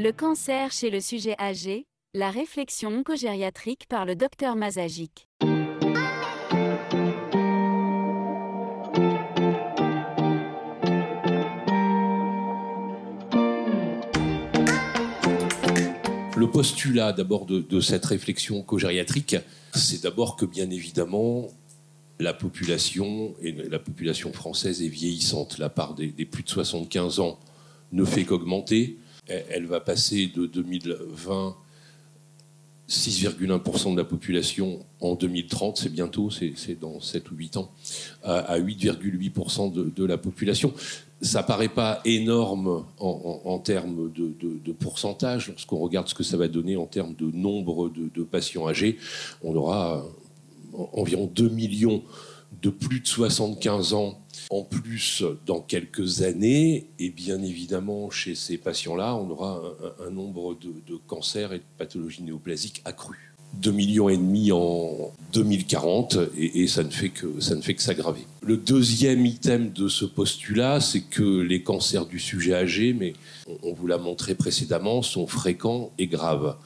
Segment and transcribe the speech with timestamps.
[0.00, 5.26] Le cancer chez le sujet âgé, la réflexion oncogériatrique par le docteur Mazagic.
[16.36, 19.34] Le postulat d'abord de, cette réflexion oncogériatrique,
[19.74, 21.48] c'est d'abord que bien évidemment,
[22.20, 25.58] la population, et la population française est vieillissante.
[25.58, 27.40] La part des plus de 75 ans
[27.90, 31.56] ne fait qu'augmenter elle va passer de 2020
[32.88, 37.70] 6,1% de la population en 2030, c'est bientôt, c'est dans 7 ou 8 ans,
[38.24, 40.72] à 8,8% de, la population.
[41.20, 45.48] Ça paraît pas énorme en, termes de, pourcentage.
[45.48, 48.96] Lorsqu'on regarde ce que ça va donner en termes de nombre de, patients âgés,
[49.42, 50.06] on aura
[50.94, 52.02] environ 2 millions
[52.62, 54.20] de plus de 75 ans
[54.50, 56.88] en plus dans quelques années.
[56.98, 59.62] Et bien évidemment, chez ces patients-là, on aura
[60.06, 63.18] un, nombre de, cancers et de pathologies néoplasiques accrus.
[63.54, 67.80] 2 millions et demi en 2040 et, ça ne fait que ça ne fait que
[67.80, 68.26] s'aggraver.
[68.42, 73.14] Le deuxième item de ce postulat, c'est que les cancers du sujet âgé, mais
[73.62, 76.56] on vous l'a montré précédemment, sont fréquents et graves.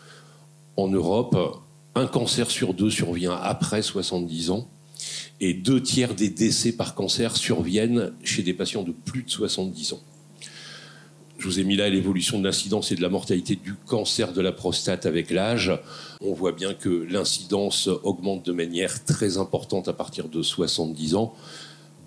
[0.76, 1.36] En Europe,
[1.94, 4.68] un cancer sur deux survient après 70 ans
[5.40, 9.94] et deux tiers des décès par cancer surviennent chez des patients de plus de 70
[9.94, 10.02] ans.
[11.42, 14.40] Je vous ai mis là l'évolution de l'incidence et de la mortalité du cancer de
[14.40, 15.72] la prostate avec l'âge.
[16.20, 21.34] On voit bien que l'incidence augmente de manière très importante à partir de 70 ans,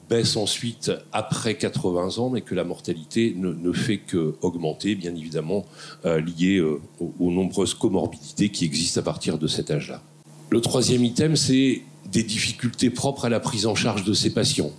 [0.10, 5.66] baisse ensuite après 80 ans, mais que la mortalité ne, fait qu'augmenter, bien évidemment,
[6.06, 6.80] euh, liée euh,
[7.20, 10.02] aux nombreuses comorbidités qui existent à partir de cet âge-là.
[10.50, 14.72] Le troisième item, c'est des difficultés propres à la prise en charge de ces patients.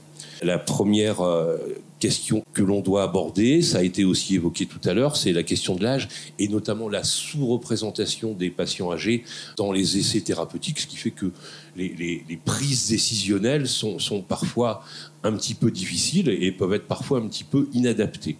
[0.42, 1.56] La première euh,
[1.98, 5.42] question que l'on doit aborder, ça a été aussi évoqué tout à l'heure, c'est la
[5.42, 9.24] question de l'âge et notamment la sous-représentation des patients âgés
[9.56, 11.32] dans les essais thérapeutiques, ce qui fait que
[11.74, 14.84] les, prises décisionnelles sont, sont, parfois
[15.24, 18.36] un petit peu difficiles et peuvent être parfois un petit peu inadaptées.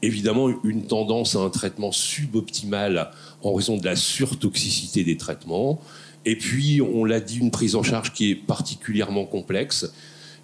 [0.00, 3.10] Évidemment, une tendance à un traitement suboptimal
[3.42, 5.80] en raison de la surtoxicité des traitements,
[6.24, 9.92] et puis, on l'a dit, une prise en charge qui est particulièrement complexe.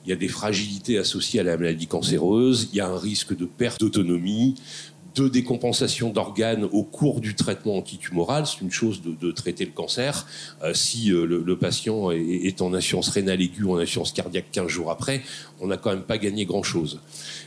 [0.05, 3.37] Il y a des fragilités associées à la maladie cancéreuse, il y a un risque
[3.37, 4.55] de perte d'autonomie,
[5.15, 8.47] de décompensation d'organes au cours du traitement antitumoral.
[8.47, 10.27] C'est une chose de, traiter le cancer.
[10.63, 14.69] Euh, si euh, le, patient est, en insuffisance rénale aiguë ou en insuffisance cardiaque 15
[14.69, 15.23] jours après,
[15.61, 17.01] on n'a quand même pas gagné grand-chose.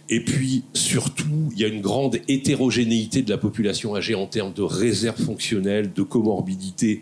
[0.09, 4.53] Et puis, surtout, il y a une grande hétérogénéité de la population âgée en termes
[4.53, 7.01] de réserve fonctionnelle, de comorbidité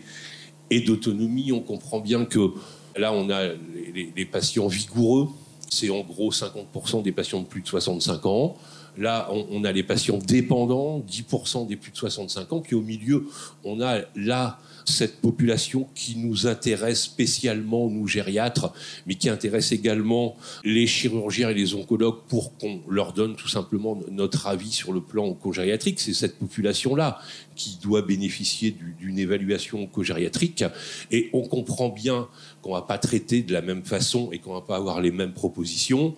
[0.70, 1.52] et d'autonomie.
[1.52, 2.52] On comprend bien que
[2.96, 3.48] là, on a
[3.94, 5.28] les, patients vigoureux,
[5.68, 8.56] c'est en gros 50% des patients de plus de 65 ans.
[9.00, 12.60] Là, on, a les patients dépendants, 10% des plus de 65 ans.
[12.60, 13.26] Puis au milieu,
[13.64, 18.74] on a là cette population qui nous intéresse spécialement, nous gériatres,
[19.06, 23.98] mais qui intéresse également les chirurgiens et les oncologues pour qu'on leur donne tout simplement
[24.10, 25.98] notre avis sur le plan oncogériatrique.
[25.98, 27.20] C'est cette population-là
[27.56, 30.62] qui doit bénéficier d'une évaluation oncogériatrique.
[31.10, 32.28] Et on comprend bien
[32.60, 35.00] qu'on ne va pas traiter de la même façon et qu'on ne va pas avoir
[35.00, 36.16] les mêmes propositions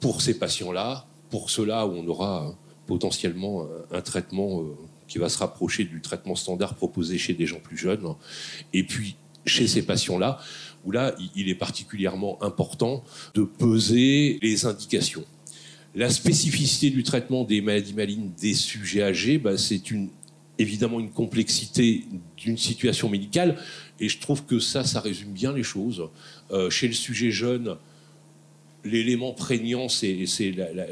[0.00, 2.54] pour ces patients-là, pour ceux-là où on aura
[2.86, 4.76] potentiellement un traitement euh,
[5.08, 8.14] qui va se rapprocher du traitement standard proposé chez des gens plus jeunes.
[8.72, 10.40] Et puis, chez ces patients-là,
[10.84, 13.04] où là, il est particulièrement important
[13.34, 15.24] de peser les indications.
[15.94, 19.80] La spécificité du traitement des maladies malignes des sujets âgés, bah, c'est
[20.58, 22.04] évidemment une complexité
[22.36, 23.56] d'une situation médicale.
[23.98, 26.08] Et je trouve que ça, ça résume bien les choses.
[26.50, 27.76] Euh, chez le sujet jeune,
[28.86, 30.26] l'élément prégnant, c'est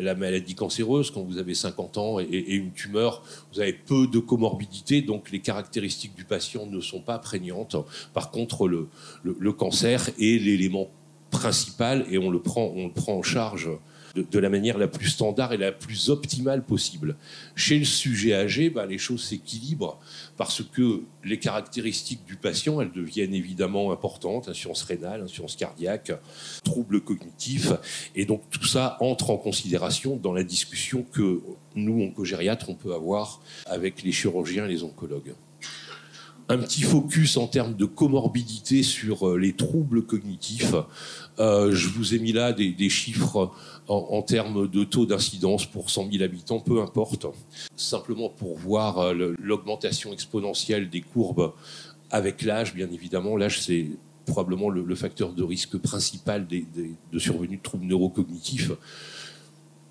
[0.00, 1.10] la, maladie cancéreuse.
[1.10, 3.22] Quand vous avez 50 ans et, une tumeur,
[3.52, 7.76] vous avez peu de comorbidité, donc les caractéristiques du patient ne sont pas prégnantes.
[8.12, 8.88] Par contre, le,
[9.22, 10.90] le cancer est l'élément
[11.30, 13.68] principal et le on le prend en charge
[14.14, 17.16] de, la manière la plus standard et la plus optimale possible.
[17.56, 19.98] Chez le sujet âgé, bah, les choses s'équilibrent
[20.36, 26.12] parce que les caractéristiques du patient, elles deviennent évidemment importantes, insuffisance rénale, insuffisance cardiaque,
[26.64, 27.72] troubles cognitifs,
[28.14, 31.40] et donc tout ça entre en considération dans la discussion que
[31.74, 35.34] nous, oncogériatres, on peut avoir avec les chirurgiens et les oncologues
[36.48, 40.74] un petit focus en termes de comorbidité sur euh, les troubles cognitifs.
[41.38, 43.50] Euh, je vous ai mis là des, chiffres
[43.88, 47.26] en, termes de taux d'incidence pour 100 000 habitants, peu importe,
[47.76, 51.52] simplement pour voir euh, l'augmentation exponentielle des courbes
[52.10, 53.36] avec l'âge, bien évidemment.
[53.36, 53.88] L'âge, c'est
[54.26, 58.70] probablement le, facteur de risque principal de survenue de troubles neurocognitifs.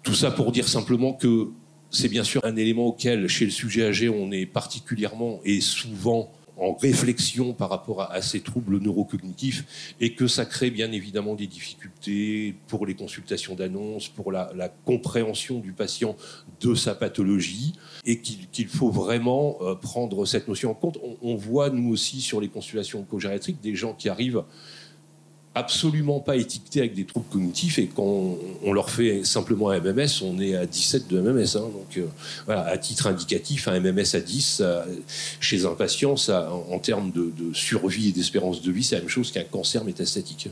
[0.02, 1.50] Tout ça pour dire simplement que
[1.94, 6.32] c'est bien sûr un élément auquel, chez le sujet âgé, on est particulièrement et souvent
[6.58, 11.48] en réflexion par rapport à, ces troubles neurocognitifs et que ça crée bien évidemment des
[11.48, 14.52] difficultés pour les consultations d'annonces, pour la,
[14.86, 16.16] compréhension du patient
[16.62, 17.74] de sa pathologie
[18.06, 20.98] et qu'il faut vraiment euh, prendre cette notion en compte.
[21.22, 24.44] On, voit nous aussi sur les consultations co-gériatriques des gens qui arrivent
[25.56, 30.24] absolument pas étiquetés avec des troubles cognitifs et quand on, leur fait simplement un MMS,
[30.24, 31.58] on est à 17 de MMS.
[31.58, 31.70] Hein.
[31.74, 32.08] donc euh,
[32.46, 34.64] voilà, à titre indicatif, un MMS à 10
[35.40, 39.10] chez un patient, ça, en, termes de, survie et d'espérance de vie, c'est la même
[39.10, 40.50] chose qu'un cancer métastatique.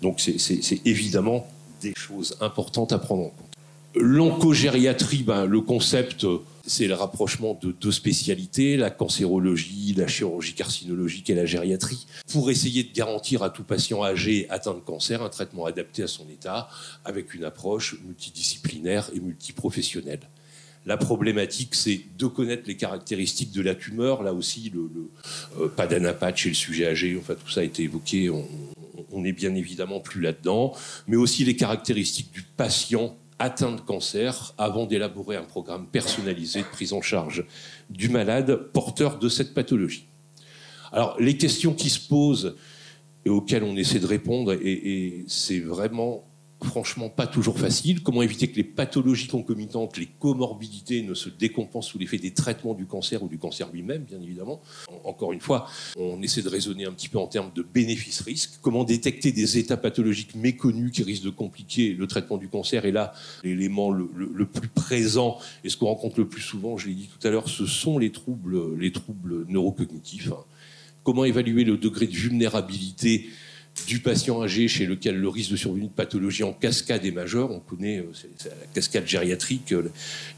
[0.00, 1.46] Donc c'est évidemment
[1.80, 3.48] des choses importantes à prendre en compte.
[3.94, 6.24] L'oncogériatrie, ben, le concept
[6.68, 12.50] c'est le rapprochement de deux spécialités, la cancérologie, la chirurgie carcinologique et la gériatrie, pour
[12.50, 16.28] essayer de garantir à tout patient âgé atteint de cancer un traitement adapté à son
[16.28, 16.68] état,
[17.04, 20.20] avec une approche multidisciplinaire et multiprofessionnelle.
[20.86, 24.22] La problématique, c'est de connaître les caractéristiques de la tumeur.
[24.22, 24.88] Là aussi, le,
[25.60, 28.46] euh, pas d'anapathe chez le sujet âgé, enfin tout ça a été évoqué, on,
[29.12, 30.74] on est bien évidemment plus là-dedans,
[31.06, 36.66] mais aussi les caractéristiques du patient atteint de cancer avant d'élaborer un programme personnalisé de
[36.66, 37.46] prise en charge
[37.90, 40.08] du malade porteur de cette pathologie.
[40.92, 42.56] Alors, les questions qui se posent
[43.24, 46.27] et auxquelles on essaie de répondre, et c'est vraiment
[46.62, 48.02] franchement pas toujours facile.
[48.02, 52.74] Comment éviter que les pathologies concomitantes, les comorbidités ne se décompensent sous l'effet des traitements
[52.74, 54.60] du cancer ou du cancer lui-même, bien évidemment?
[55.04, 58.58] Encore une fois, on essaie de raisonner un petit peu en termes de bénéfices-risques.
[58.62, 62.84] Comment détecter des états pathologiques méconnus qui risquent de compliquer le traitement du cancer?
[62.84, 63.12] Et là,
[63.44, 64.08] l'élément le,
[64.46, 67.48] plus présent et ce qu'on rencontre le plus souvent, je l'ai dit tout à l'heure,
[67.48, 70.30] ce sont les troubles, les troubles neurocognitifs.
[71.04, 73.28] Comment évaluer le degré de vulnérabilité
[73.86, 77.50] du patient âgé chez lequel le risque de survenue de pathologie en cascade est majeur.
[77.50, 78.12] On connaît euh,
[78.44, 79.90] la cascade gériatrique, euh,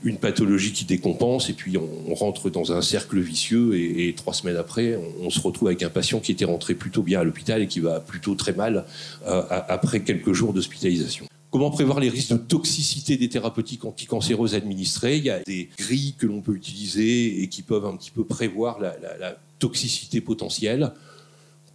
[0.05, 4.57] une pathologie qui décompense, et puis on, rentre dans un cercle vicieux, et, trois semaines
[4.57, 7.67] après, on, se retrouve avec un patient qui était rentré plutôt bien à l'hôpital et
[7.67, 8.85] qui va plutôt très mal
[9.27, 11.27] euh, après quelques jours d'hospitalisation.
[11.51, 15.17] Comment prévoir les risques de toxicité des thérapeutiques anticancéreuses administrées?
[15.17, 18.25] Il y a des grilles que l'on peut utiliser et qui peuvent un petit peu
[18.25, 20.93] prévoir la toxicité potentielle.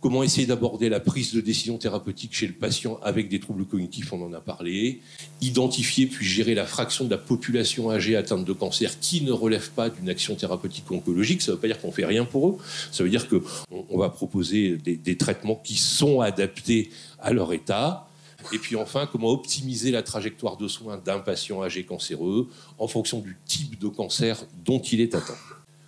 [0.02, 4.14] Comment essayer d'aborder la prise de décision thérapeutique chez le patient avec des troubles cognitifs,
[4.14, 5.02] on en a parlé.
[5.42, 9.72] Identifier puis gérer la fraction de la population âgée atteinte de cancer qui ne relève
[9.72, 11.42] pas d'une action thérapeutique oncologique.
[11.42, 12.58] Ça ne veut pas dire qu'on fait rien pour eux.
[12.92, 18.08] Ça veut dire qu'on va proposer des, traitements qui sont adaptés à leur état.
[18.54, 22.48] Et puis enfin, comment optimiser la trajectoire de soins d'un patient âgé cancéreux
[22.78, 25.38] en fonction du type de cancer dont il est atteint.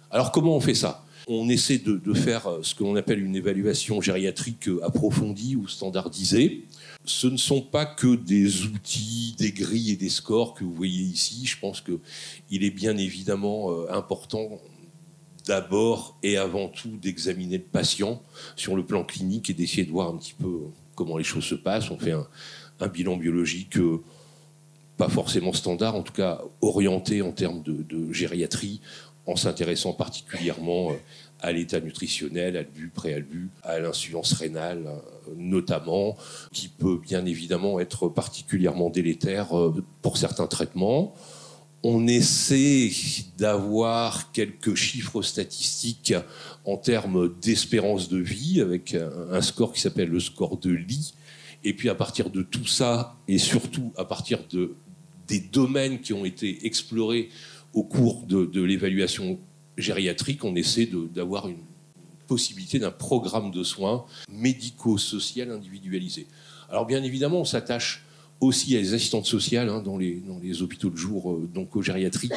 [0.09, 1.03] Alors comment on fait ça?
[1.27, 5.67] On essaie de, faire euh, ce que l'on appelle une évaluation gériatrique euh, approfondie ou
[5.67, 6.65] standardisée.
[7.03, 11.03] Ce ne sont pas que des outils, des grilles et des scores que vous voyez
[11.03, 11.45] ici.
[11.45, 14.61] Je pense qu'il est bien évidemment euh, important
[15.45, 18.21] d'abord et avant tout d'examiner le patient
[18.55, 20.59] sur le plan clinique et d'essayer de voir un petit peu
[20.95, 21.91] comment les choses se passent.
[21.91, 23.77] On fait un, bilan biologique
[24.97, 28.81] pas forcément standard, en tout cas orienté en termes de, de gériatrie,
[29.27, 30.95] en s'intéressant particulièrement euh,
[31.41, 36.17] à l'état nutritionnel, à l'albu, préalbu, à l'insuffisance rénale euh, notamment,
[36.53, 41.13] qui peut bien évidemment être particulièrement délétère euh, pour certains traitements.
[41.83, 42.89] On essaie
[43.37, 46.15] d'avoir quelques chiffres statistiques
[46.65, 51.13] en termes d'espérance de vie avec un score qui s'appelle le score de Lee.
[51.63, 54.75] Et puis à partir de tout ça, et surtout à partir de,
[55.27, 57.29] des domaines qui ont été explorés
[57.77, 59.37] au cours de, l'évaluation
[59.77, 61.59] gériatrique, on essaie d'avoir une
[62.25, 66.25] possibilité d'un programme de soins médico-social individualisé.
[66.69, 68.03] Alors bien évidemment, on s'attache
[68.39, 72.31] aussi à les assistantes sociales hein, dans, les, hôpitaux de jour euh, d'oncogériatrie.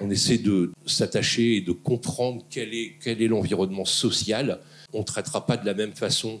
[0.00, 4.58] On essaie de s'attacher et de comprendre quel est, quel est l'environnement social.
[4.92, 6.40] On ne traitera pas de la même façon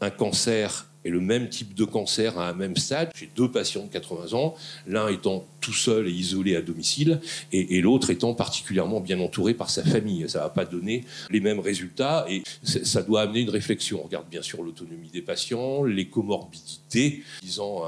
[0.00, 3.10] un cancer et le même type de cancer à un même stade.
[3.14, 4.54] J'ai deux patients de 80 ans,
[4.86, 7.20] l'un étant tout seul et isolé à domicile,
[7.52, 10.28] et, l'autre étant particulièrement bien entouré par sa famille.
[10.28, 14.00] Ça ne va pas donner les mêmes résultats, et ça doit amener une réflexion.
[14.02, 17.82] On regarde bien sûr l'autonomie des patients, les comorbidités, disant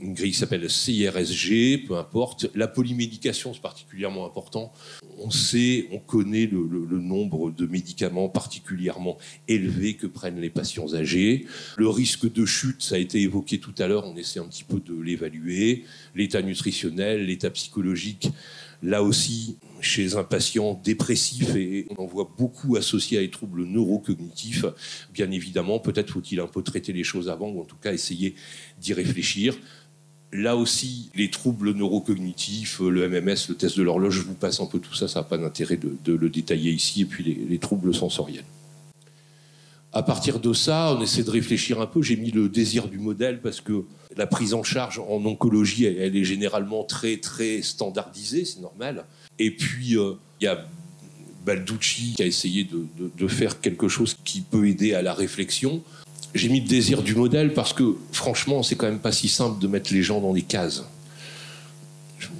[0.00, 2.50] une grille qui s'appelle CIRSG, peu importe.
[2.54, 4.72] La polymédication, c'est particulièrement important.
[5.18, 9.18] On sait, on connaît le, le nombre de médicaments particulièrement
[9.48, 11.46] élevés que prennent les patients âgés.
[11.76, 14.64] Le risque de chute, ça a été évoqué tout à l'heure, on essaie un petit
[14.64, 15.84] peu de l'évaluer.
[16.14, 18.28] L'état nutritionnel, l'état psychologique,
[18.82, 23.64] là aussi, chez un patient dépressif, et on en voit beaucoup associés à des troubles
[23.64, 24.64] neurocognitifs,
[25.12, 28.34] bien évidemment, peut-être faut-il un peu traiter les choses avant, ou en tout cas essayer
[28.80, 29.56] d'y réfléchir.
[30.32, 34.66] Là aussi, les troubles neurocognitifs, le MMS, le test de l'horloge, je vous passe un
[34.66, 37.94] peu tout ça, ça n'a pas d'intérêt de, le détailler ici, et puis les, troubles
[37.94, 38.44] sensoriels.
[39.94, 42.02] À partir de ça, on essaie de réfléchir un peu.
[42.02, 43.84] J'ai mis le désir du modèle parce que
[44.16, 49.04] la prise en charge en oncologie, elle, est généralement très très standardisée, c'est normal.
[49.38, 50.66] Et puis euh, il y a
[51.44, 55.82] Balducci qui a essayé de, faire quelque chose qui peut aider à la réflexion.
[56.34, 59.60] J'ai mis le désir du modèle parce que franchement, c'est quand même pas si simple
[59.60, 60.84] de mettre les gens dans des cases.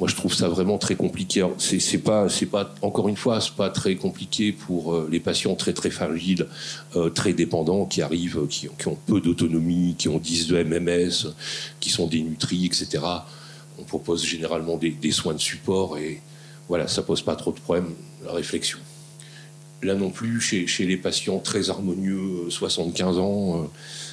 [0.02, 1.46] Moi, je trouve ça vraiment très compliqué.
[1.58, 5.54] C'est pas, c'est pas, encore une fois, c'est pas très compliqué pour euh, les patients
[5.54, 6.48] très très fragiles,
[6.96, 11.32] euh, très dépendants, qui arrivent, qui, ont peu d'autonomie, qui ont 10 de MMS,
[11.78, 12.98] qui sont dénutris, etc.
[13.78, 16.20] On propose généralement des, soins de support et
[16.66, 17.94] voilà, ça pose pas trop de problèmes.
[18.24, 18.80] La réflexion.
[19.84, 23.66] Là non plus, chez, les patients très harmonieux, 75 ans, euh,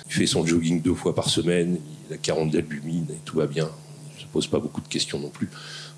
[0.05, 3.47] il fait son jogging deux fois par semaine, il a 40 d'albumine et tout va
[3.47, 3.71] bien.
[4.25, 5.49] Ne pose pas beaucoup de questions non plus.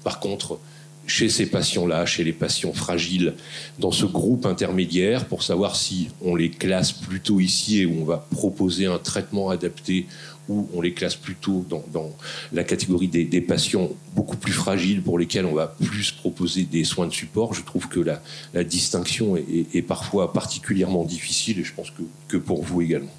[0.04, 0.60] Par contre,
[1.08, 3.34] chez ces patients-là, chez les patients fragiles,
[3.80, 8.06] dans ce groupe intermédiaire, pour savoir si on les classe plutôt ici et où on
[8.06, 10.06] va proposer un traitement adapté
[10.50, 12.12] ou on les classe plutôt dans,
[12.52, 17.08] la catégorie des, patients beaucoup plus fragiles pour lesquels on va plus proposer des soins
[17.08, 17.54] de support.
[17.54, 22.64] Je trouve que la, distinction est, parfois particulièrement difficile et je pense que, que pour
[22.64, 23.12] vous également.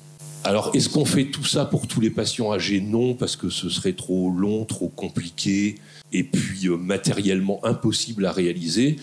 [0.45, 2.81] Alors, est-ce qu'on fait tout ça pour tous les patients âgés?
[2.81, 5.77] Non, parce que ce serait trop long, trop compliqué,
[6.13, 8.97] et puis euh, matériellement impossible à réaliser.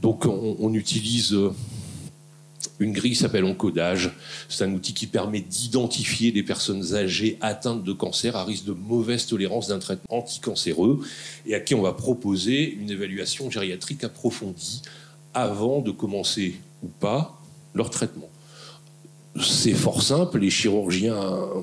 [0.00, 1.52] Donc, on, utilise euh,
[2.78, 4.12] une grille qui s'appelle Encodage.
[4.48, 8.72] C'est un outil qui permet d'identifier les personnes âgées atteintes de cancer à risque de
[8.72, 11.00] mauvaise tolérance d'un traitement anticancéreux
[11.44, 14.82] et à qui on va proposer une évaluation gériatrique approfondie
[15.32, 17.36] avant de commencer ou pas
[17.74, 18.28] leur traitement
[19.40, 21.16] c'est fort simple, les chirurgiens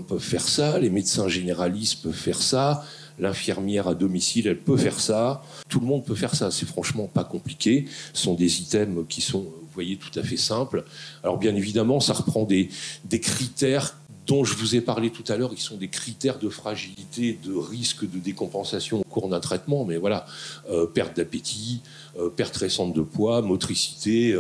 [0.08, 2.84] peuvent faire ça, les médecins généralistes peuvent faire ça,
[3.20, 7.08] l'infirmière à domicile, elle peut faire ça, tout le monde peut faire ça, c'est franchement
[7.08, 10.84] pas compliqué, ce sont des items qui sont, vous voyez, tout à fait simples.
[11.24, 12.70] Alors bien évidemment, ça reprend des,
[13.06, 13.96] des critères
[14.28, 17.54] dont je vous ai parlé tout à l'heure, qui sont des critères de fragilité, de
[17.54, 20.26] risque de décompensation au cours d'un traitement, mais voilà,
[20.70, 21.82] euh, perte d'appétit,
[22.20, 24.36] euh, perte récente de poids, motricité,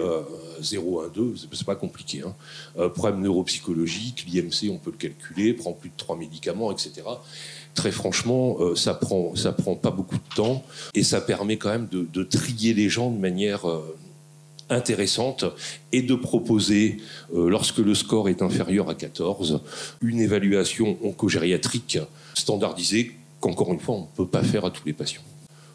[0.61, 2.21] 0, 1, 2, c'est pas compliqué.
[2.25, 2.33] Hein.
[2.77, 7.01] Euh, problème neuropsychologique, l'IMC, on peut le calculer, prend plus de 3 médicaments, etc.
[7.73, 10.61] Très franchement, ça prend, ça prend pas beaucoup de temps
[10.93, 13.65] et ça permet quand même de trier les gens de manière
[14.71, 15.45] intéressante
[15.91, 16.97] et de proposer,
[17.35, 19.61] euh, lorsque le score est inférieur à 14,
[20.01, 21.99] une évaluation oncogériatrique
[22.33, 25.23] standardisée qu'encore une fois, on ne peut pas faire à tous les patients.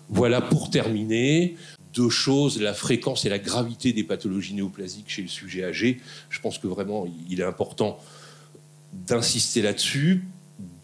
[0.09, 1.57] Voilà pour terminer.
[1.95, 6.01] Deux choses, la fréquence et la gravité des pathologies néoplasiques chez le sujet âgé.
[6.29, 7.99] Je pense que vraiment, il est important
[8.93, 10.25] d'insister là-dessus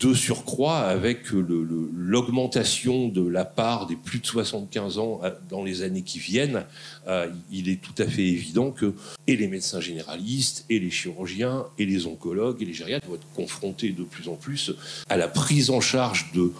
[0.02, 5.82] de surcroît avec l'augmentation de la part des plus de 75 ans euh, dans les
[5.82, 6.64] années qui viennent,
[7.06, 8.94] euh, il est tout à fait évident que
[9.26, 13.32] et les médecins généralistes, et les chirurgiens, et les oncologues, et les gériatres vont être
[13.34, 14.72] confrontés de plus en plus
[15.08, 16.52] à la prise en charge de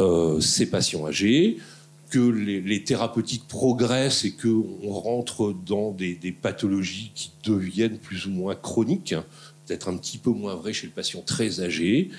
[0.00, 1.58] euh, ces patients âgés,
[2.10, 8.30] que les, thérapeutiques progressent et qu'on rentre dans des, des pathologies qui deviennent plus ou
[8.30, 9.16] moins chroniques,
[9.66, 12.10] peut-être un petit peu moins vrai chez le patient très âgé,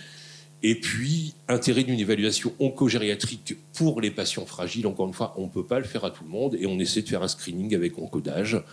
[0.63, 4.87] et puis, intérêt d'une évaluation oncogériatrique pour les patients fragiles.
[4.87, 6.79] Encore une fois, on ne peut pas le faire à tout le monde et on
[6.79, 8.63] essaie de faire un screening avec encodage.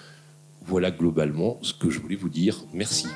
[0.64, 2.64] Voilà globalement ce que je voulais vous dire.
[2.72, 3.08] Merci.